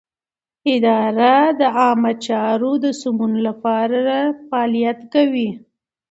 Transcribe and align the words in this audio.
اداره 0.75 1.35
د 1.59 1.61
عامه 1.77 2.11
چارو 2.25 2.71
د 2.83 2.85
سمون 3.01 3.33
لپاره 3.47 4.07
فعالیت 4.47 4.99
کوي. 5.13 5.49